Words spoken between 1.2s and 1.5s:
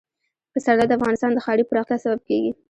د